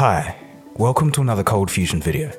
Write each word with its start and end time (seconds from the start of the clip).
Hi, 0.00 0.34
welcome 0.76 1.12
to 1.12 1.20
another 1.20 1.44
Cold 1.44 1.70
Fusion 1.70 2.00
video. 2.00 2.32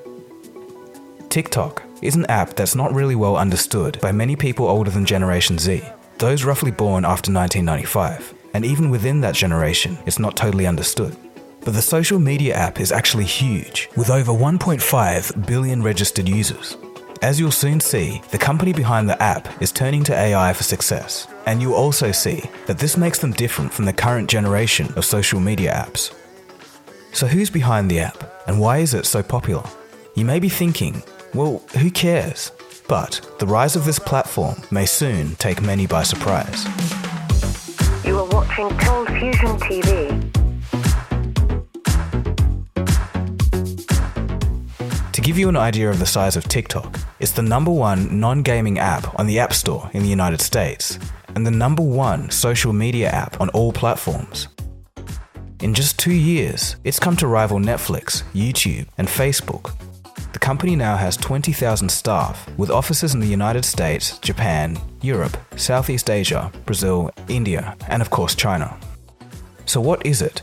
TikTok 1.30 1.84
is 2.02 2.16
an 2.16 2.26
app 2.26 2.56
that's 2.56 2.74
not 2.74 2.92
really 2.92 3.14
well 3.14 3.38
understood 3.38 4.02
by 4.02 4.12
many 4.12 4.36
people 4.36 4.68
older 4.68 4.90
than 4.90 5.06
Generation 5.06 5.60
Z, 5.60 5.84
those 6.18 6.44
roughly 6.44 6.72
born 6.72 7.06
after 7.06 7.32
1995, 7.32 8.34
and 8.56 8.66
even 8.66 8.90
within 8.90 9.22
that 9.22 9.36
generation, 9.36 9.96
it's 10.08 10.18
not 10.18 10.36
totally 10.36 10.66
understood. 10.66 11.16
But 11.64 11.76
the 11.76 11.84
social 11.84 12.18
media 12.18 12.56
app 12.56 12.80
is 12.80 12.92
actually 12.92 13.26
huge, 13.26 13.90
with 13.96 14.10
over 14.10 14.32
1.5 14.32 15.46
billion 15.46 15.84
registered 15.84 16.28
users. 16.28 16.78
As 17.22 17.40
you'll 17.40 17.52
soon 17.52 17.80
see, 17.80 18.24
the 18.32 18.40
company 18.40 18.74
behind 18.74 19.08
the 19.08 19.22
app 19.22 19.62
is 19.62 19.72
turning 19.72 20.04
to 20.06 20.16
AI 20.16 20.52
for 20.54 20.64
success, 20.64 21.28
and 21.46 21.62
you'll 21.62 21.76
also 21.76 22.12
see 22.12 22.42
that 22.66 22.80
this 22.80 22.98
makes 22.98 23.20
them 23.20 23.34
different 23.34 23.72
from 23.72 23.86
the 23.86 23.94
current 23.94 24.32
generation 24.32 24.92
of 24.96 25.06
social 25.06 25.40
media 25.40 25.72
apps. 25.74 26.12
So, 27.14 27.28
who's 27.28 27.50
behind 27.50 27.92
the 27.92 28.00
app, 28.00 28.48
and 28.48 28.60
why 28.60 28.78
is 28.78 28.94
it 28.94 29.06
so 29.06 29.22
popular? 29.22 29.64
You 30.16 30.24
may 30.24 30.40
be 30.40 30.48
thinking, 30.48 31.04
well, 31.34 31.62
who 31.78 31.92
cares? 31.92 32.52
But 32.88 33.22
the 33.40 33.46
rise 33.46 33.76
of 33.76 33.84
this 33.84 34.00
platform 34.00 34.56
may 34.72 34.86
soon 34.86 35.36
take 35.36 35.62
many 35.62 35.88
by 35.88 36.04
surprise. 36.04 36.66
You 38.06 38.18
are 38.18 38.26
watching 38.28 38.70
Cold 38.80 39.08
Fusion 39.10 39.58
TV. 39.60 40.32
To 45.12 45.22
give 45.22 45.38
you 45.38 45.50
an 45.50 45.58
idea 45.58 45.90
of 45.90 46.00
the 46.00 46.06
size 46.06 46.38
of 46.38 46.46
TikTok, 46.46 46.98
it's 47.20 47.34
the 47.34 47.42
number 47.42 47.72
one 47.72 48.20
non 48.20 48.42
gaming 48.42 48.80
app 48.80 49.20
on 49.20 49.28
the 49.28 49.38
App 49.38 49.54
Store 49.54 49.90
in 49.94 50.02
the 50.02 50.10
United 50.10 50.40
States, 50.40 50.98
and 51.36 51.46
the 51.46 51.52
number 51.52 51.84
one 51.84 52.32
social 52.32 52.72
media 52.72 53.10
app 53.10 53.40
on 53.42 53.50
all 53.50 53.74
platforms. 53.74 54.48
In 55.62 55.76
just 55.76 56.00
two 56.00 56.14
years, 56.14 56.78
it's 56.84 56.98
come 56.98 57.16
to 57.18 57.28
rival 57.28 57.60
Netflix, 57.60 58.24
YouTube, 58.34 58.88
and 58.98 59.08
Facebook. 59.08 59.72
The 60.34 60.40
company 60.40 60.76
now 60.76 60.98
has 60.98 61.16
20,000 61.18 61.88
staff, 61.88 62.50
with 62.58 62.72
offices 62.72 63.14
in 63.14 63.20
the 63.20 63.28
United 63.28 63.64
States, 63.64 64.18
Japan, 64.20 64.80
Europe, 65.04 65.38
Southeast 65.58 66.10
Asia, 66.10 66.52
Brazil, 66.66 67.12
India, 67.28 67.78
and 67.90 68.02
of 68.02 68.10
course 68.10 68.34
China. 68.34 68.76
So, 69.68 69.80
what 69.80 70.04
is 70.04 70.24
it? 70.24 70.42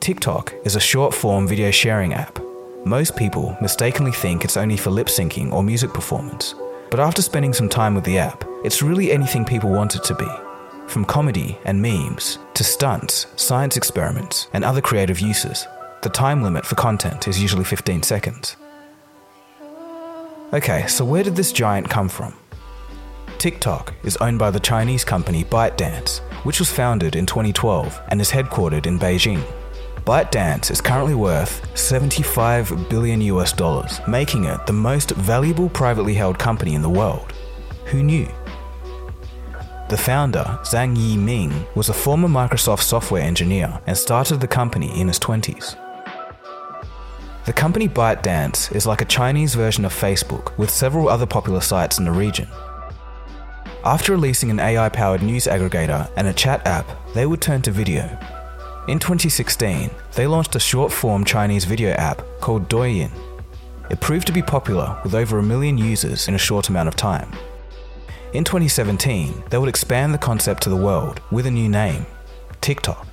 TikTok 0.00 0.52
is 0.64 0.76
a 0.76 0.80
short 0.80 1.14
form 1.14 1.48
video 1.48 1.70
sharing 1.70 2.12
app. 2.12 2.38
Most 2.84 3.16
people 3.16 3.56
mistakenly 3.62 4.12
think 4.12 4.44
it's 4.44 4.58
only 4.58 4.76
for 4.76 4.90
lip 4.90 5.06
syncing 5.06 5.50
or 5.50 5.62
music 5.62 5.94
performance, 5.94 6.54
but 6.90 7.00
after 7.00 7.22
spending 7.22 7.54
some 7.54 7.70
time 7.70 7.94
with 7.94 8.04
the 8.04 8.18
app, 8.18 8.44
it's 8.64 8.82
really 8.82 9.10
anything 9.10 9.46
people 9.46 9.70
want 9.70 9.94
it 9.94 10.04
to 10.04 10.14
be. 10.14 10.49
From 10.90 11.04
comedy 11.04 11.56
and 11.66 11.80
memes 11.80 12.40
to 12.54 12.64
stunts, 12.64 13.28
science 13.36 13.76
experiments, 13.76 14.48
and 14.52 14.64
other 14.64 14.80
creative 14.80 15.20
uses. 15.20 15.64
The 16.02 16.08
time 16.08 16.42
limit 16.42 16.66
for 16.66 16.74
content 16.74 17.28
is 17.28 17.40
usually 17.40 17.62
15 17.62 18.02
seconds. 18.02 18.56
Okay, 20.52 20.88
so 20.88 21.04
where 21.04 21.22
did 21.22 21.36
this 21.36 21.52
giant 21.52 21.88
come 21.88 22.08
from? 22.08 22.34
TikTok 23.38 23.94
is 24.02 24.16
owned 24.16 24.40
by 24.40 24.50
the 24.50 24.58
Chinese 24.58 25.04
company 25.04 25.44
ByteDance, 25.44 26.18
which 26.44 26.58
was 26.58 26.72
founded 26.72 27.14
in 27.14 27.24
2012 27.24 28.00
and 28.08 28.20
is 28.20 28.32
headquartered 28.32 28.86
in 28.86 28.98
Beijing. 28.98 29.44
ByteDance 30.04 30.72
is 30.72 30.80
currently 30.80 31.14
worth 31.14 31.64
75 31.78 32.88
billion 32.88 33.20
US 33.20 33.52
dollars, 33.52 34.00
making 34.08 34.42
it 34.46 34.66
the 34.66 34.72
most 34.72 35.12
valuable 35.12 35.68
privately 35.68 36.14
held 36.14 36.36
company 36.36 36.74
in 36.74 36.82
the 36.82 36.90
world. 36.90 37.32
Who 37.84 38.02
knew? 38.02 38.28
The 39.90 39.96
founder, 39.96 40.44
Zhang 40.62 40.96
Yiming, 40.96 41.66
was 41.74 41.88
a 41.88 41.92
former 41.92 42.28
Microsoft 42.28 42.82
software 42.82 43.24
engineer 43.24 43.80
and 43.88 43.98
started 43.98 44.40
the 44.40 44.46
company 44.46 45.00
in 45.00 45.08
his 45.08 45.18
20s. 45.18 45.76
The 47.44 47.52
company 47.52 47.88
ByteDance 47.88 48.72
is 48.72 48.86
like 48.86 49.00
a 49.00 49.04
Chinese 49.06 49.56
version 49.56 49.84
of 49.84 49.92
Facebook 49.92 50.56
with 50.56 50.70
several 50.70 51.08
other 51.08 51.26
popular 51.26 51.60
sites 51.60 51.98
in 51.98 52.04
the 52.04 52.12
region. 52.12 52.46
After 53.84 54.12
releasing 54.12 54.52
an 54.52 54.60
AI 54.60 54.88
powered 54.90 55.24
news 55.24 55.46
aggregator 55.46 56.08
and 56.16 56.28
a 56.28 56.32
chat 56.32 56.64
app, 56.68 56.86
they 57.12 57.26
would 57.26 57.40
turn 57.40 57.60
to 57.62 57.72
video. 57.72 58.04
In 58.86 59.00
2016, 59.00 59.90
they 60.14 60.28
launched 60.28 60.54
a 60.54 60.60
short 60.60 60.92
form 60.92 61.24
Chinese 61.24 61.64
video 61.64 61.94
app 61.94 62.22
called 62.40 62.68
Douyin. 62.68 63.10
It 63.90 64.00
proved 64.00 64.28
to 64.28 64.32
be 64.32 64.40
popular 64.40 65.00
with 65.02 65.16
over 65.16 65.40
a 65.40 65.42
million 65.42 65.76
users 65.76 66.28
in 66.28 66.36
a 66.36 66.38
short 66.38 66.68
amount 66.68 66.86
of 66.86 66.94
time. 66.94 67.32
In 68.32 68.44
2017, 68.44 69.42
they 69.50 69.58
would 69.58 69.68
expand 69.68 70.14
the 70.14 70.18
concept 70.18 70.62
to 70.62 70.70
the 70.70 70.76
world 70.76 71.20
with 71.32 71.46
a 71.46 71.50
new 71.50 71.68
name 71.68 72.06
TikTok. 72.60 73.04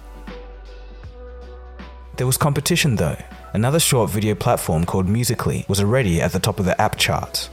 There 2.17 2.27
was 2.27 2.37
competition 2.37 2.95
though. 2.97 3.17
Another 3.53 3.79
short 3.79 4.11
video 4.11 4.35
platform 4.35 4.85
called 4.85 5.09
Musical.ly 5.09 5.65
was 5.67 5.79
already 5.79 6.21
at 6.21 6.33
the 6.33 6.39
top 6.39 6.59
of 6.59 6.65
the 6.65 6.79
app 6.79 6.97
charts. 6.97 7.49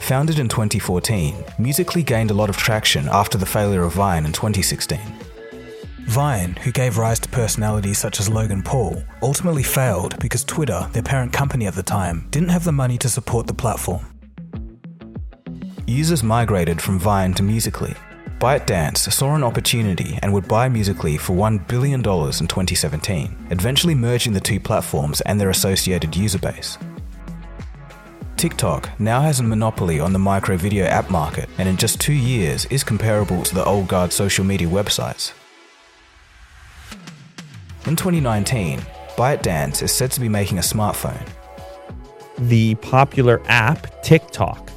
Founded 0.00 0.40
in 0.40 0.48
2014, 0.48 1.44
Musical.ly 1.60 2.02
gained 2.02 2.32
a 2.32 2.34
lot 2.34 2.50
of 2.50 2.56
traction 2.56 3.08
after 3.08 3.38
the 3.38 3.46
failure 3.46 3.82
of 3.82 3.92
Vine 3.92 4.26
in 4.26 4.32
2016. 4.32 4.98
Vine, 6.06 6.54
who 6.64 6.72
gave 6.72 6.98
rise 6.98 7.20
to 7.20 7.28
personalities 7.28 7.98
such 7.98 8.18
as 8.18 8.28
Logan 8.28 8.64
Paul, 8.64 9.00
ultimately 9.22 9.62
failed 9.62 10.18
because 10.18 10.42
Twitter, 10.42 10.88
their 10.92 11.02
parent 11.02 11.32
company 11.32 11.68
at 11.68 11.74
the 11.74 11.84
time, 11.84 12.26
didn't 12.30 12.48
have 12.48 12.64
the 12.64 12.72
money 12.72 12.98
to 12.98 13.08
support 13.08 13.46
the 13.46 13.54
platform. 13.54 14.17
Users 15.88 16.22
migrated 16.22 16.82
from 16.82 16.98
Vine 16.98 17.32
to 17.32 17.42
Musical.ly. 17.42 17.96
ByteDance 18.38 19.10
saw 19.10 19.34
an 19.34 19.42
opportunity 19.42 20.18
and 20.20 20.30
would 20.34 20.46
buy 20.46 20.68
Musical.ly 20.68 21.16
for 21.16 21.34
$1 21.34 21.66
billion 21.66 22.00
in 22.00 22.02
2017, 22.02 23.46
eventually 23.50 23.94
merging 23.94 24.34
the 24.34 24.40
two 24.40 24.60
platforms 24.60 25.22
and 25.22 25.40
their 25.40 25.48
associated 25.48 26.14
user 26.14 26.38
base. 26.38 26.76
TikTok 28.36 29.00
now 29.00 29.22
has 29.22 29.40
a 29.40 29.42
monopoly 29.42 29.98
on 29.98 30.12
the 30.12 30.18
micro 30.18 30.58
video 30.58 30.84
app 30.84 31.10
market 31.10 31.48
and 31.56 31.66
in 31.66 31.78
just 31.78 31.98
two 31.98 32.12
years 32.12 32.66
is 32.66 32.84
comparable 32.84 33.42
to 33.42 33.54
the 33.54 33.64
old 33.64 33.88
guard 33.88 34.12
social 34.12 34.44
media 34.44 34.68
websites. 34.68 35.32
In 37.86 37.96
2019, 37.96 38.80
ByteDance 39.16 39.82
is 39.82 39.90
said 39.90 40.10
to 40.10 40.20
be 40.20 40.28
making 40.28 40.58
a 40.58 40.60
smartphone. 40.60 41.26
the 42.40 42.74
popular 42.76 43.40
app 43.46 44.02
TikTok 44.02 44.70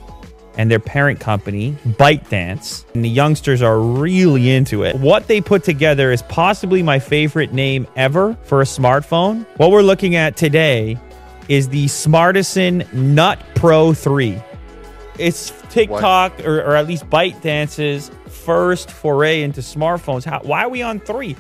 and 0.62 0.70
their 0.70 0.80
parent 0.80 1.20
company 1.20 1.76
ByteDance. 1.88 2.86
And 2.94 3.04
the 3.04 3.10
youngsters 3.10 3.64
are 3.64 3.80
really 3.80 4.52
into 4.52 4.84
it. 4.84 4.96
What 4.96 5.28
they 5.28 5.42
put 5.42 5.64
together 5.64 6.12
is 6.12 6.22
possibly 6.22 6.84
my 6.84 7.00
favorite 7.00 7.52
name 7.52 7.88
ever 7.96 8.38
for 8.44 8.62
a 8.62 8.66
smartphone. 8.66 9.48
What 9.58 9.72
we're 9.72 9.82
looking 9.82 10.16
at 10.16 10.38
today 10.38 11.00
is 11.50 11.70
the 11.70 11.88
Smartisan 11.88 12.94
Nut 12.94 13.44
Pro 13.56 13.92
3. 13.92 14.40
It's 15.18 15.52
TikTok 15.72 16.46
or, 16.46 16.60
or 16.62 16.76
at 16.76 16.86
least 16.86 17.10
ByteDance's 17.10 18.12
first 18.28 18.92
foray 18.92 19.42
into 19.42 19.62
smartphones. 19.62 20.26
How, 20.26 20.42
why 20.44 20.66
are 20.66 20.70
we 20.70 20.84
on 20.84 21.00
3? 21.00 21.36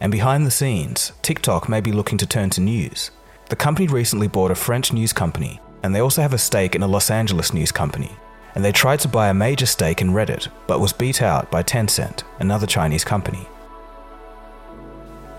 And 0.00 0.10
behind 0.10 0.44
the 0.44 0.50
scenes, 0.50 1.12
TikTok 1.22 1.68
may 1.68 1.80
be 1.80 1.92
looking 1.92 2.18
to 2.18 2.26
turn 2.26 2.50
to 2.50 2.60
news. 2.60 3.12
The 3.48 3.54
company 3.54 3.86
recently 3.86 4.26
bought 4.26 4.50
a 4.50 4.56
French 4.56 4.92
news 4.92 5.12
company, 5.12 5.60
and 5.82 5.94
they 5.94 6.00
also 6.00 6.22
have 6.22 6.32
a 6.32 6.38
stake 6.38 6.74
in 6.74 6.82
a 6.82 6.86
Los 6.86 7.10
Angeles 7.10 7.52
news 7.52 7.72
company. 7.72 8.10
And 8.54 8.64
they 8.64 8.72
tried 8.72 9.00
to 9.00 9.08
buy 9.08 9.28
a 9.28 9.34
major 9.34 9.66
stake 9.66 10.00
in 10.00 10.10
Reddit, 10.10 10.48
but 10.66 10.80
was 10.80 10.92
beat 10.92 11.22
out 11.22 11.50
by 11.50 11.62
Tencent, 11.62 12.22
another 12.38 12.66
Chinese 12.66 13.04
company. 13.04 13.48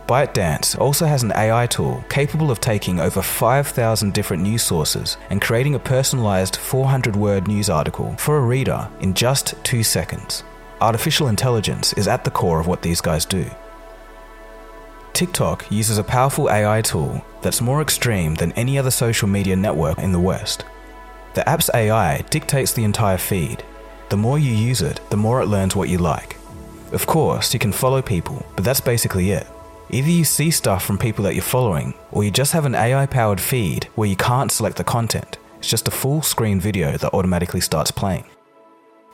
ByteDance 0.07 0.77
also 0.77 1.05
has 1.05 1.23
an 1.23 1.31
AI 1.31 1.65
tool 1.65 2.03
capable 2.09 2.51
of 2.51 2.59
taking 2.59 2.99
over 2.99 3.21
5,000 3.21 4.13
different 4.13 4.43
news 4.43 4.61
sources 4.61 5.17
and 5.29 5.41
creating 5.41 5.75
a 5.75 5.79
personalized 5.79 6.57
400 6.57 7.15
word 7.15 7.47
news 7.47 7.69
article 7.69 8.13
for 8.17 8.37
a 8.37 8.41
reader 8.41 8.89
in 8.99 9.13
just 9.13 9.55
two 9.63 9.81
seconds. 9.81 10.43
Artificial 10.81 11.29
intelligence 11.29 11.93
is 11.93 12.09
at 12.09 12.25
the 12.25 12.31
core 12.31 12.59
of 12.59 12.67
what 12.67 12.81
these 12.81 12.99
guys 12.99 13.23
do. 13.25 13.45
TikTok 15.13 15.71
uses 15.71 15.99
a 15.99 16.03
powerful 16.03 16.49
AI 16.49 16.81
tool 16.81 17.23
that's 17.43 17.61
more 17.61 17.81
extreme 17.81 18.33
than 18.33 18.51
any 18.53 18.79
other 18.79 18.89
social 18.89 19.27
media 19.27 19.55
network 19.55 19.99
in 19.99 20.11
the 20.11 20.19
West. 20.19 20.65
The 21.35 21.47
app's 21.47 21.69
AI 21.73 22.21
dictates 22.31 22.73
the 22.73 22.83
entire 22.83 23.17
feed. 23.17 23.63
The 24.09 24.17
more 24.17 24.39
you 24.39 24.51
use 24.51 24.81
it, 24.81 24.99
the 25.11 25.17
more 25.17 25.41
it 25.41 25.47
learns 25.47 25.75
what 25.75 25.89
you 25.89 25.99
like. 25.99 26.37
Of 26.91 27.05
course, 27.05 27.53
you 27.53 27.59
can 27.59 27.71
follow 27.71 28.01
people, 28.01 28.43
but 28.55 28.65
that's 28.65 28.81
basically 28.81 29.31
it. 29.31 29.47
Either 29.89 30.09
you 30.09 30.23
see 30.23 30.49
stuff 30.49 30.83
from 30.83 30.97
people 30.97 31.23
that 31.25 31.35
you're 31.35 31.43
following, 31.43 31.93
or 32.11 32.23
you 32.23 32.31
just 32.31 32.53
have 32.53 32.65
an 32.65 32.75
AI 32.75 33.05
powered 33.05 33.41
feed 33.41 33.85
where 33.95 34.09
you 34.09 34.15
can't 34.15 34.51
select 34.51 34.77
the 34.77 34.83
content. 34.83 35.37
It's 35.59 35.69
just 35.69 35.87
a 35.87 35.91
full 35.91 36.23
screen 36.23 36.59
video 36.59 36.97
that 36.97 37.13
automatically 37.13 37.61
starts 37.61 37.91
playing. 37.91 38.25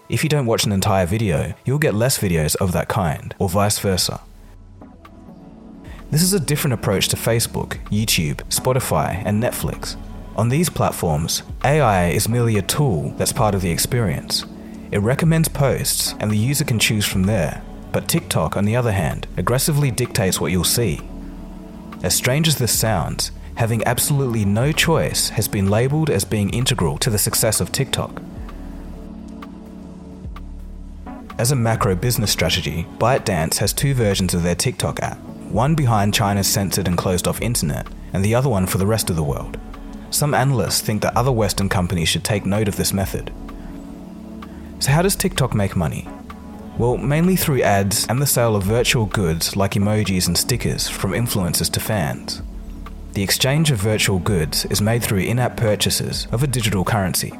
If 0.07 0.23
you 0.23 0.29
don't 0.29 0.45
watch 0.45 0.63
an 0.63 0.71
entire 0.71 1.05
video, 1.05 1.53
you'll 1.65 1.77
get 1.77 1.93
less 1.93 2.17
videos 2.17 2.55
of 2.55 2.71
that 2.71 2.87
kind, 2.87 3.35
or 3.37 3.49
vice 3.49 3.79
versa. 3.79 4.21
This 6.11 6.23
is 6.23 6.33
a 6.33 6.39
different 6.39 6.73
approach 6.73 7.07
to 7.09 7.15
Facebook, 7.15 7.77
YouTube, 7.89 8.37
Spotify, 8.49 9.21
and 9.25 9.43
Netflix. 9.43 9.95
On 10.35 10.49
these 10.49 10.67
platforms, 10.67 11.43
AI 11.63 12.09
is 12.09 12.27
merely 12.27 12.57
a 12.57 12.63
tool 12.63 13.13
that's 13.17 13.31
part 13.31 13.53
of 13.53 13.61
the 13.61 13.69
experience. 13.69 14.43
It 14.91 15.03
recommends 15.03 15.49
posts, 15.49 16.15
and 16.19 16.31
the 16.31 16.37
user 16.37 16.65
can 16.65 16.79
choose 16.79 17.05
from 17.05 17.25
there. 17.25 17.61
But 17.91 18.07
TikTok, 18.07 18.57
on 18.57 18.65
the 18.65 18.75
other 18.75 18.91
hand, 18.91 19.27
aggressively 19.37 19.91
dictates 19.91 20.41
what 20.41 20.51
you'll 20.51 20.63
see. 20.63 20.99
As 22.01 22.15
strange 22.15 22.47
as 22.47 22.55
this 22.55 22.77
sounds, 22.77 23.29
having 23.55 23.85
absolutely 23.85 24.45
no 24.45 24.71
choice 24.71 25.29
has 25.29 25.47
been 25.47 25.69
labeled 25.69 26.09
as 26.09 26.25
being 26.25 26.49
integral 26.49 26.97
to 26.99 27.11
the 27.11 27.19
success 27.19 27.61
of 27.61 27.71
TikTok. 27.71 28.19
As 31.37 31.51
a 31.51 31.55
macro 31.55 31.93
business 31.93 32.31
strategy, 32.31 32.87
ByteDance 32.97 33.57
has 33.57 33.73
two 33.73 33.93
versions 33.93 34.33
of 34.33 34.41
their 34.41 34.55
TikTok 34.55 35.01
app 35.03 35.19
one 35.51 35.75
behind 35.75 36.13
China's 36.13 36.47
censored 36.47 36.87
and 36.87 36.97
closed 36.97 37.27
off 37.27 37.41
internet, 37.41 37.87
and 38.13 38.23
the 38.23 38.35
other 38.35 38.49
one 38.49 38.65
for 38.65 38.77
the 38.77 38.87
rest 38.87 39.09
of 39.09 39.15
the 39.15 39.23
world. 39.23 39.59
Some 40.11 40.33
analysts 40.33 40.81
think 40.81 41.01
that 41.01 41.15
other 41.15 41.31
Western 41.31 41.69
companies 41.69 42.09
should 42.09 42.23
take 42.23 42.45
note 42.45 42.67
of 42.67 42.75
this 42.75 42.93
method. 42.93 43.31
So, 44.79 44.91
how 44.91 45.01
does 45.01 45.15
TikTok 45.15 45.53
make 45.53 45.75
money? 45.75 46.07
Well, 46.77 46.97
mainly 46.97 47.35
through 47.35 47.61
ads 47.61 48.07
and 48.07 48.21
the 48.21 48.25
sale 48.25 48.55
of 48.55 48.63
virtual 48.63 49.05
goods 49.05 49.55
like 49.55 49.73
emojis 49.73 50.27
and 50.27 50.37
stickers 50.37 50.87
from 50.87 51.11
influencers 51.11 51.69
to 51.71 51.79
fans. 51.79 52.41
The 53.13 53.23
exchange 53.23 53.69
of 53.71 53.79
virtual 53.79 54.19
goods 54.19 54.65
is 54.65 54.81
made 54.81 55.03
through 55.03 55.19
in 55.19 55.39
app 55.39 55.57
purchases 55.57 56.27
of 56.31 56.41
a 56.41 56.47
digital 56.47 56.85
currency. 56.85 57.37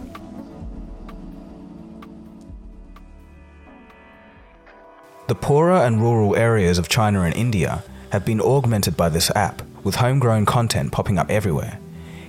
The 5.28 5.36
poorer 5.36 5.86
and 5.86 6.02
rural 6.02 6.36
areas 6.36 6.78
of 6.78 6.90
China 6.90 7.22
and 7.22 7.36
India 7.36 7.84
have 8.12 8.26
been 8.26 8.42
augmented 8.42 8.96
by 8.98 9.10
this 9.10 9.32
app, 9.36 9.62
with 9.84 9.96
homegrown 9.96 10.46
content 10.46 10.92
popping 10.92 11.18
up 11.18 11.30
everywhere. 11.30 11.80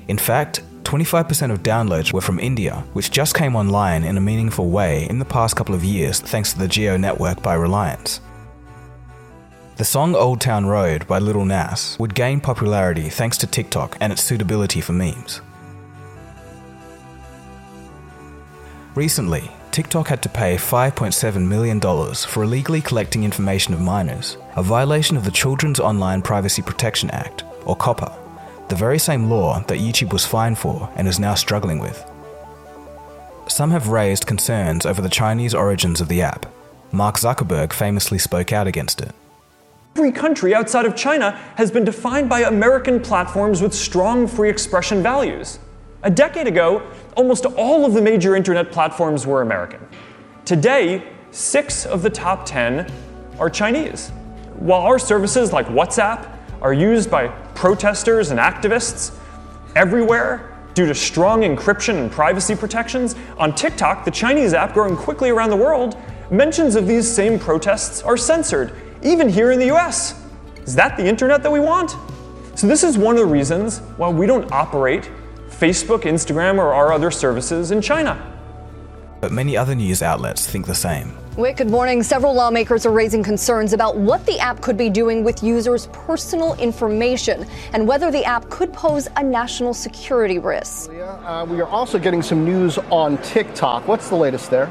In 0.08 0.18
fact, 0.18 0.62
25% 0.84 1.52
of 1.52 1.62
downloads 1.62 2.12
were 2.12 2.20
from 2.20 2.40
India, 2.40 2.84
which 2.94 3.10
just 3.10 3.34
came 3.34 3.54
online 3.54 4.02
in 4.02 4.16
a 4.16 4.20
meaningful 4.20 4.70
way 4.70 5.08
in 5.08 5.18
the 5.18 5.24
past 5.24 5.54
couple 5.54 5.74
of 5.74 5.84
years 5.84 6.20
thanks 6.20 6.52
to 6.52 6.58
the 6.58 6.66
Jio 6.66 6.98
network 6.98 7.42
by 7.42 7.54
Reliance. 7.54 8.20
The 9.76 9.84
song 9.84 10.14
Old 10.14 10.40
Town 10.40 10.66
Road 10.66 11.06
by 11.06 11.18
Lil 11.18 11.44
Nas 11.44 11.96
would 11.98 12.14
gain 12.14 12.40
popularity 12.40 13.08
thanks 13.08 13.38
to 13.38 13.46
TikTok 13.46 13.96
and 14.00 14.12
its 14.12 14.22
suitability 14.22 14.80
for 14.80 14.92
memes. 14.92 15.40
Recently, 18.94 19.50
TikTok 19.72 20.08
had 20.08 20.20
to 20.22 20.28
pay 20.28 20.56
$5.7 20.56 21.46
million 21.46 21.80
for 21.80 22.42
illegally 22.42 22.80
collecting 22.80 23.22
information 23.22 23.72
of 23.72 23.80
minors, 23.80 24.36
a 24.56 24.62
violation 24.62 25.16
of 25.16 25.24
the 25.24 25.30
Children's 25.30 25.78
Online 25.78 26.22
Privacy 26.22 26.60
Protection 26.60 27.08
Act, 27.10 27.44
or 27.64 27.76
COPPA, 27.76 28.12
the 28.68 28.74
very 28.74 28.98
same 28.98 29.30
law 29.30 29.60
that 29.60 29.78
YouTube 29.78 30.12
was 30.12 30.26
fined 30.26 30.58
for 30.58 30.90
and 30.96 31.06
is 31.06 31.20
now 31.20 31.34
struggling 31.34 31.78
with. 31.78 32.04
Some 33.46 33.70
have 33.70 33.88
raised 33.88 34.26
concerns 34.26 34.84
over 34.84 35.00
the 35.00 35.08
Chinese 35.08 35.54
origins 35.54 36.00
of 36.00 36.08
the 36.08 36.22
app. 36.22 36.46
Mark 36.90 37.16
Zuckerberg 37.16 37.72
famously 37.72 38.18
spoke 38.18 38.52
out 38.52 38.66
against 38.66 39.00
it. 39.00 39.12
Every 39.96 40.10
country 40.10 40.52
outside 40.52 40.84
of 40.84 40.96
China 40.96 41.32
has 41.56 41.70
been 41.70 41.84
defined 41.84 42.28
by 42.28 42.40
American 42.40 43.00
platforms 43.00 43.62
with 43.62 43.74
strong 43.74 44.26
free 44.26 44.50
expression 44.50 45.00
values. 45.00 45.60
A 46.02 46.10
decade 46.10 46.46
ago, 46.46 46.82
almost 47.14 47.44
all 47.44 47.84
of 47.84 47.92
the 47.92 48.00
major 48.00 48.34
internet 48.34 48.72
platforms 48.72 49.26
were 49.26 49.42
American. 49.42 49.86
Today, 50.46 51.06
six 51.30 51.84
of 51.84 52.00
the 52.00 52.08
top 52.08 52.46
10 52.46 52.90
are 53.38 53.50
Chinese. 53.50 54.08
While 54.54 54.80
our 54.80 54.98
services 54.98 55.52
like 55.52 55.66
WhatsApp 55.66 56.26
are 56.62 56.72
used 56.72 57.10
by 57.10 57.28
protesters 57.54 58.30
and 58.30 58.40
activists 58.40 59.14
everywhere 59.76 60.56
due 60.72 60.86
to 60.86 60.94
strong 60.94 61.42
encryption 61.42 61.98
and 61.98 62.10
privacy 62.10 62.56
protections, 62.56 63.14
on 63.36 63.54
TikTok, 63.54 64.06
the 64.06 64.10
Chinese 64.10 64.54
app 64.54 64.72
growing 64.72 64.96
quickly 64.96 65.28
around 65.28 65.50
the 65.50 65.56
world, 65.56 65.98
mentions 66.30 66.76
of 66.76 66.86
these 66.86 67.10
same 67.10 67.38
protests 67.38 68.00
are 68.02 68.16
censored, 68.16 68.72
even 69.02 69.28
here 69.28 69.50
in 69.50 69.58
the 69.58 69.70
US. 69.70 70.18
Is 70.64 70.74
that 70.76 70.96
the 70.96 71.04
internet 71.04 71.42
that 71.42 71.52
we 71.52 71.60
want? 71.60 71.94
So, 72.54 72.66
this 72.66 72.84
is 72.84 72.96
one 72.96 73.16
of 73.16 73.20
the 73.20 73.26
reasons 73.26 73.80
why 73.96 74.08
we 74.08 74.26
don't 74.26 74.50
operate 74.50 75.10
Facebook, 75.60 76.04
Instagram, 76.04 76.56
or 76.56 76.72
our 76.72 76.90
other 76.90 77.10
services 77.10 77.70
in 77.70 77.82
China. 77.82 78.16
But 79.20 79.30
many 79.30 79.58
other 79.58 79.74
news 79.74 80.00
outlets 80.00 80.46
think 80.46 80.64
the 80.64 80.74
same. 80.74 81.14
Wick, 81.36 81.58
good 81.58 81.68
morning. 81.68 82.02
Several 82.02 82.32
lawmakers 82.32 82.86
are 82.86 82.92
raising 82.92 83.22
concerns 83.22 83.74
about 83.74 83.98
what 83.98 84.24
the 84.24 84.38
app 84.38 84.62
could 84.62 84.78
be 84.78 84.88
doing 84.88 85.22
with 85.22 85.42
users' 85.42 85.88
personal 85.88 86.54
information 86.54 87.46
and 87.74 87.86
whether 87.86 88.10
the 88.10 88.24
app 88.24 88.48
could 88.48 88.72
pose 88.72 89.06
a 89.16 89.22
national 89.22 89.74
security 89.74 90.38
risk. 90.38 90.90
Uh, 90.90 91.46
we 91.48 91.60
are 91.60 91.68
also 91.68 91.98
getting 91.98 92.22
some 92.22 92.42
news 92.42 92.78
on 92.90 93.18
TikTok. 93.18 93.86
What's 93.86 94.08
the 94.08 94.16
latest 94.16 94.50
there? 94.50 94.66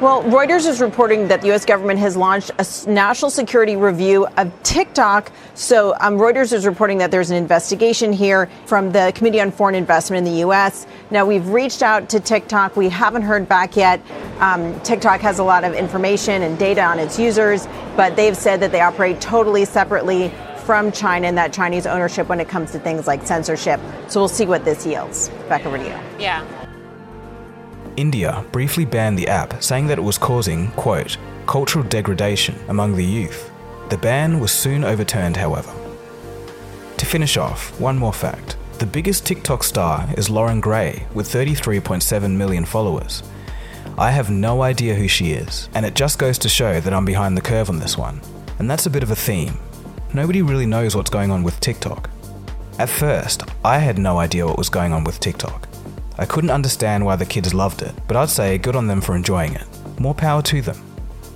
Well, 0.00 0.24
Reuters 0.24 0.68
is 0.68 0.80
reporting 0.80 1.28
that 1.28 1.40
the 1.40 1.46
U.S. 1.48 1.64
government 1.64 2.00
has 2.00 2.16
launched 2.16 2.50
a 2.58 2.90
national 2.90 3.30
security 3.30 3.76
review 3.76 4.26
of 4.36 4.52
TikTok. 4.64 5.30
So, 5.54 5.94
um, 6.00 6.18
Reuters 6.18 6.52
is 6.52 6.66
reporting 6.66 6.98
that 6.98 7.12
there's 7.12 7.30
an 7.30 7.36
investigation 7.36 8.12
here 8.12 8.50
from 8.66 8.90
the 8.90 9.12
Committee 9.14 9.40
on 9.40 9.52
Foreign 9.52 9.76
Investment 9.76 10.26
in 10.26 10.32
the 10.32 10.40
U.S. 10.40 10.88
Now, 11.12 11.24
we've 11.24 11.46
reached 11.48 11.80
out 11.80 12.08
to 12.08 12.18
TikTok. 12.18 12.76
We 12.76 12.88
haven't 12.88 13.22
heard 13.22 13.48
back 13.48 13.76
yet. 13.76 14.00
Um, 14.40 14.78
TikTok 14.80 15.20
has 15.20 15.38
a 15.38 15.44
lot 15.44 15.62
of 15.62 15.74
information 15.74 16.42
and 16.42 16.58
data 16.58 16.82
on 16.82 16.98
its 16.98 17.16
users, 17.16 17.68
but 17.96 18.16
they've 18.16 18.36
said 18.36 18.58
that 18.60 18.72
they 18.72 18.80
operate 18.80 19.20
totally 19.20 19.64
separately 19.64 20.32
from 20.64 20.90
China 20.90 21.28
and 21.28 21.38
that 21.38 21.52
Chinese 21.52 21.86
ownership 21.86 22.28
when 22.28 22.40
it 22.40 22.48
comes 22.48 22.72
to 22.72 22.80
things 22.80 23.06
like 23.06 23.24
censorship. 23.24 23.80
So, 24.08 24.20
we'll 24.20 24.28
see 24.28 24.46
what 24.46 24.64
this 24.64 24.84
yields. 24.84 25.28
Back 25.48 25.64
over 25.64 25.78
to 25.78 25.84
you. 25.84 25.98
Yeah. 26.18 26.63
India 27.96 28.44
briefly 28.52 28.84
banned 28.84 29.18
the 29.18 29.28
app, 29.28 29.62
saying 29.62 29.86
that 29.86 29.98
it 29.98 30.02
was 30.02 30.18
causing, 30.18 30.70
quote, 30.72 31.16
cultural 31.46 31.84
degradation 31.84 32.54
among 32.68 32.94
the 32.96 33.04
youth. 33.04 33.50
The 33.90 33.98
ban 33.98 34.40
was 34.40 34.52
soon 34.52 34.84
overturned, 34.84 35.36
however. 35.36 35.72
To 36.96 37.06
finish 37.06 37.36
off, 37.36 37.78
one 37.80 37.98
more 37.98 38.12
fact. 38.12 38.56
The 38.78 38.86
biggest 38.86 39.26
TikTok 39.26 39.62
star 39.62 40.08
is 40.16 40.30
Loren 40.30 40.60
Gray, 40.60 41.06
with 41.14 41.28
33.7 41.28 42.36
million 42.36 42.64
followers. 42.64 43.22
I 43.96 44.10
have 44.10 44.30
no 44.30 44.62
idea 44.62 44.94
who 44.94 45.06
she 45.06 45.32
is, 45.32 45.68
and 45.74 45.86
it 45.86 45.94
just 45.94 46.18
goes 46.18 46.38
to 46.38 46.48
show 46.48 46.80
that 46.80 46.92
I'm 46.92 47.04
behind 47.04 47.36
the 47.36 47.42
curve 47.42 47.70
on 47.70 47.78
this 47.78 47.96
one. 47.96 48.20
And 48.58 48.68
that's 48.68 48.86
a 48.86 48.90
bit 48.90 49.02
of 49.02 49.10
a 49.10 49.16
theme. 49.16 49.58
Nobody 50.12 50.42
really 50.42 50.66
knows 50.66 50.96
what's 50.96 51.10
going 51.10 51.30
on 51.30 51.42
with 51.42 51.60
TikTok. 51.60 52.10
At 52.78 52.88
first, 52.88 53.44
I 53.64 53.78
had 53.78 53.98
no 53.98 54.18
idea 54.18 54.46
what 54.46 54.58
was 54.58 54.68
going 54.68 54.92
on 54.92 55.04
with 55.04 55.20
TikTok. 55.20 55.68
I 56.16 56.26
couldn't 56.26 56.50
understand 56.50 57.04
why 57.04 57.16
the 57.16 57.26
kids 57.26 57.52
loved 57.52 57.82
it, 57.82 57.94
but 58.06 58.16
I'd 58.16 58.30
say 58.30 58.58
good 58.58 58.76
on 58.76 58.86
them 58.86 59.00
for 59.00 59.16
enjoying 59.16 59.54
it. 59.54 59.66
More 59.98 60.14
power 60.14 60.42
to 60.42 60.62
them. 60.62 60.80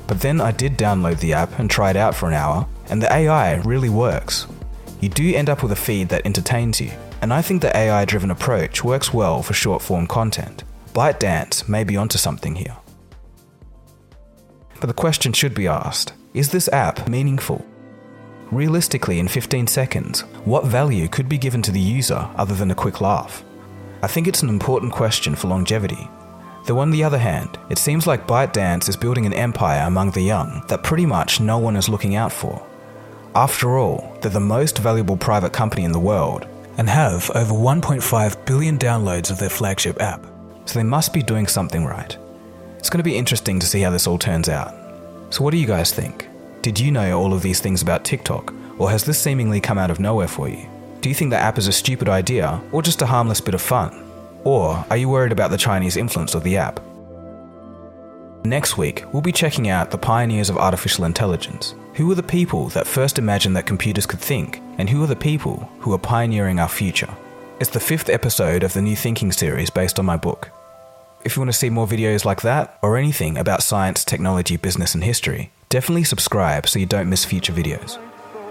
But 0.06 0.20
then 0.20 0.40
I 0.40 0.52
did 0.52 0.78
download 0.78 1.18
the 1.20 1.32
app 1.32 1.58
and 1.58 1.70
try 1.70 1.90
it 1.90 1.96
out 1.96 2.14
for 2.14 2.28
an 2.28 2.34
hour, 2.34 2.66
and 2.88 3.02
the 3.02 3.12
AI 3.12 3.56
really 3.56 3.90
works. 3.90 4.46
You 5.00 5.08
do 5.08 5.34
end 5.34 5.50
up 5.50 5.62
with 5.62 5.72
a 5.72 5.76
feed 5.76 6.08
that 6.10 6.24
entertains 6.24 6.80
you, 6.80 6.92
and 7.20 7.32
I 7.32 7.42
think 7.42 7.60
the 7.60 7.76
AI 7.76 8.04
driven 8.04 8.30
approach 8.30 8.84
works 8.84 9.12
well 9.12 9.42
for 9.42 9.52
short 9.52 9.82
form 9.82 10.06
content. 10.06 10.64
ByteDance 10.94 11.68
may 11.68 11.84
be 11.84 11.96
onto 11.96 12.18
something 12.18 12.54
here. 12.54 12.76
But 14.80 14.86
the 14.86 14.94
question 14.94 15.32
should 15.32 15.54
be 15.54 15.66
asked 15.66 16.12
is 16.34 16.50
this 16.50 16.68
app 16.68 17.08
meaningful? 17.08 17.64
Realistically, 18.52 19.18
in 19.18 19.28
15 19.28 19.66
seconds, 19.66 20.20
what 20.44 20.64
value 20.64 21.08
could 21.08 21.28
be 21.28 21.36
given 21.36 21.62
to 21.62 21.72
the 21.72 21.80
user 21.80 22.28
other 22.36 22.54
than 22.54 22.70
a 22.70 22.76
quick 22.76 23.00
laugh? 23.00 23.44
I 24.02 24.06
think 24.06 24.28
it's 24.28 24.42
an 24.42 24.48
important 24.48 24.92
question 24.92 25.34
for 25.34 25.48
longevity. 25.48 26.08
Though, 26.66 26.78
on 26.78 26.90
the 26.90 27.02
other 27.02 27.18
hand, 27.18 27.58
it 27.70 27.78
seems 27.78 28.06
like 28.06 28.26
ByteDance 28.26 28.88
is 28.88 28.96
building 28.96 29.26
an 29.26 29.32
empire 29.32 29.86
among 29.86 30.10
the 30.10 30.20
young 30.20 30.62
that 30.68 30.82
pretty 30.82 31.06
much 31.06 31.40
no 31.40 31.58
one 31.58 31.76
is 31.76 31.88
looking 31.88 32.14
out 32.14 32.32
for. 32.32 32.64
After 33.34 33.78
all, 33.78 34.16
they're 34.20 34.30
the 34.30 34.40
most 34.40 34.78
valuable 34.78 35.16
private 35.16 35.52
company 35.52 35.84
in 35.84 35.92
the 35.92 35.98
world 35.98 36.46
and 36.76 36.88
have 36.88 37.30
over 37.34 37.54
1.5 37.54 38.46
billion 38.46 38.78
downloads 38.78 39.30
of 39.30 39.38
their 39.38 39.50
flagship 39.50 40.00
app, 40.00 40.24
so 40.64 40.78
they 40.78 40.84
must 40.84 41.12
be 41.12 41.22
doing 41.22 41.46
something 41.46 41.84
right. 41.84 42.16
It's 42.78 42.90
going 42.90 42.98
to 42.98 43.04
be 43.04 43.16
interesting 43.16 43.58
to 43.58 43.66
see 43.66 43.80
how 43.80 43.90
this 43.90 44.06
all 44.06 44.18
turns 44.18 44.48
out. 44.48 44.74
So, 45.30 45.42
what 45.42 45.50
do 45.50 45.56
you 45.56 45.66
guys 45.66 45.92
think? 45.92 46.28
Did 46.62 46.78
you 46.78 46.92
know 46.92 47.18
all 47.18 47.34
of 47.34 47.42
these 47.42 47.60
things 47.60 47.82
about 47.82 48.04
TikTok, 48.04 48.54
or 48.78 48.90
has 48.90 49.04
this 49.04 49.20
seemingly 49.20 49.60
come 49.60 49.78
out 49.78 49.90
of 49.90 50.00
nowhere 50.00 50.28
for 50.28 50.48
you? 50.48 50.68
Do 51.00 51.08
you 51.08 51.14
think 51.14 51.30
the 51.30 51.38
app 51.38 51.58
is 51.58 51.68
a 51.68 51.72
stupid 51.72 52.08
idea 52.08 52.60
or 52.72 52.82
just 52.82 53.02
a 53.02 53.06
harmless 53.06 53.40
bit 53.40 53.54
of 53.54 53.62
fun? 53.62 54.04
Or 54.42 54.84
are 54.90 54.96
you 54.96 55.08
worried 55.08 55.30
about 55.30 55.52
the 55.52 55.58
Chinese 55.58 55.96
influence 55.96 56.34
of 56.34 56.42
the 56.42 56.56
app? 56.56 56.80
Next 58.44 58.76
week, 58.76 59.04
we'll 59.12 59.22
be 59.22 59.30
checking 59.30 59.68
out 59.68 59.90
the 59.90 59.98
pioneers 59.98 60.50
of 60.50 60.56
artificial 60.56 61.04
intelligence. 61.04 61.74
Who 61.94 62.10
are 62.10 62.16
the 62.16 62.22
people 62.22 62.68
that 62.70 62.86
first 62.86 63.18
imagined 63.18 63.56
that 63.56 63.66
computers 63.66 64.06
could 64.06 64.20
think, 64.20 64.60
and 64.78 64.88
who 64.88 65.02
are 65.04 65.08
the 65.08 65.16
people 65.16 65.70
who 65.80 65.92
are 65.92 65.98
pioneering 65.98 66.58
our 66.58 66.68
future? 66.68 67.12
It's 67.60 67.70
the 67.70 67.80
fifth 67.80 68.08
episode 68.08 68.62
of 68.62 68.72
the 68.72 68.82
New 68.82 68.96
Thinking 68.96 69.32
series 69.32 69.70
based 69.70 69.98
on 69.98 70.06
my 70.06 70.16
book. 70.16 70.50
If 71.24 71.36
you 71.36 71.40
want 71.40 71.52
to 71.52 71.58
see 71.58 71.70
more 71.70 71.86
videos 71.86 72.24
like 72.24 72.42
that, 72.42 72.78
or 72.82 72.96
anything 72.96 73.36
about 73.36 73.62
science, 73.62 74.04
technology, 74.04 74.56
business, 74.56 74.94
and 74.94 75.04
history, 75.04 75.50
definitely 75.68 76.04
subscribe 76.04 76.68
so 76.68 76.78
you 76.78 76.86
don't 76.86 77.10
miss 77.10 77.24
future 77.24 77.52
videos. 77.52 77.98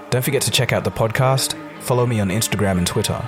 Don't 0.09 0.21
forget 0.21 0.41
to 0.43 0.51
check 0.51 0.71
out 0.71 0.85
the 0.85 0.91
podcast, 0.91 1.53
follow 1.81 2.05
me 2.05 2.21
on 2.21 2.29
Instagram 2.29 2.77
and 2.77 2.87
Twitter. 2.87 3.21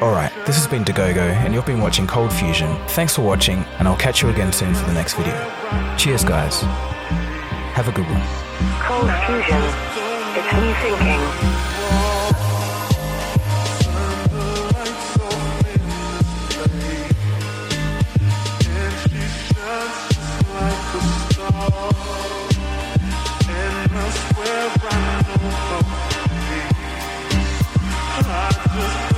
Alright, 0.00 0.32
this 0.46 0.56
has 0.56 0.68
been 0.68 0.84
Dagogo, 0.84 1.18
and 1.18 1.52
you've 1.52 1.66
been 1.66 1.80
watching 1.80 2.06
Cold 2.06 2.32
Fusion. 2.32 2.76
Thanks 2.88 3.16
for 3.16 3.22
watching, 3.22 3.58
and 3.78 3.88
I'll 3.88 3.96
catch 3.96 4.22
you 4.22 4.28
again 4.28 4.52
soon 4.52 4.72
for 4.72 4.86
the 4.86 4.92
next 4.94 5.14
video. 5.14 5.34
Cheers, 5.96 6.24
guys. 6.24 6.60
Have 7.74 7.88
a 7.88 7.92
good 7.92 8.06
one. 8.06 8.22
Cold 8.82 9.10
fusion. 9.26 9.62
It's 10.36 10.52
new 10.52 10.74
thinking. 10.74 11.71
I 28.74 28.80
swear 28.80 29.11